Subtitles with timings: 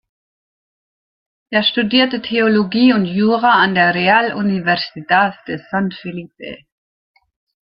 [1.51, 6.63] Er studierte Theologie und Jura an der Real Universidad de San Felipe.